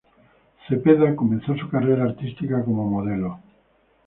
Cepeda 0.67 1.15
comenzó 1.15 1.55
su 1.55 1.69
carrera 1.69 2.05
artística 2.05 2.63
como 2.65 2.89
modelo. 2.89 3.39